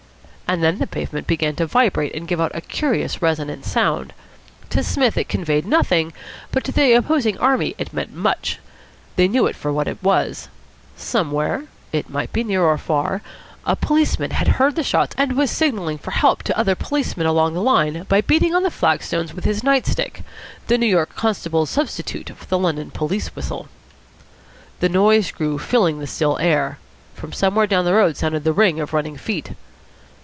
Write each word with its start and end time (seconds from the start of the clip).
And 0.51 0.61
then 0.61 0.79
the 0.79 0.85
pavement 0.87 1.27
began 1.27 1.55
to 1.55 1.65
vibrate 1.65 2.13
and 2.13 2.27
give 2.27 2.41
out 2.41 2.51
a 2.53 2.59
curious 2.59 3.21
resonant 3.21 3.63
sound. 3.63 4.11
To 4.71 4.83
Psmith 4.83 5.15
it 5.17 5.29
conveyed 5.29 5.65
nothing, 5.65 6.11
but 6.51 6.65
to 6.65 6.73
the 6.73 6.91
opposing 6.91 7.37
army 7.37 7.73
it 7.77 7.93
meant 7.93 8.11
much. 8.13 8.59
They 9.15 9.29
knew 9.29 9.47
it 9.47 9.55
for 9.55 9.71
what 9.71 9.87
it 9.87 10.03
was. 10.03 10.49
Somewhere 10.97 11.67
it 11.93 12.09
might 12.09 12.33
be 12.33 12.43
near 12.43 12.63
or 12.65 12.77
far 12.77 13.21
a 13.65 13.77
policeman 13.77 14.31
had 14.31 14.49
heard 14.59 14.75
the 14.75 14.83
shots, 14.83 15.15
and 15.17 15.37
was 15.37 15.49
signalling 15.49 15.97
for 15.97 16.11
help 16.11 16.43
to 16.43 16.57
other 16.59 16.75
policemen 16.75 17.25
along 17.27 17.53
the 17.53 17.61
line 17.61 18.03
by 18.09 18.19
beating 18.19 18.53
on 18.53 18.63
the 18.63 18.69
flag 18.71 19.01
stones 19.03 19.33
with 19.33 19.45
his 19.45 19.63
night 19.63 19.87
stick, 19.87 20.21
the 20.67 20.77
New 20.77 20.85
York 20.85 21.15
constable's 21.15 21.69
substitute 21.69 22.29
for 22.35 22.45
the 22.47 22.59
London 22.59 22.91
police 22.91 23.33
whistle. 23.37 23.69
The 24.81 24.89
noise 24.89 25.31
grew, 25.31 25.57
filling 25.59 25.99
the 25.99 26.07
still 26.07 26.37
air. 26.39 26.77
From 27.13 27.31
somewhere 27.31 27.67
down 27.67 27.85
the 27.85 27.93
road 27.93 28.17
sounded 28.17 28.43
the 28.43 28.51
ring 28.51 28.81
of 28.81 28.91
running 28.91 29.15
feet. 29.15 29.51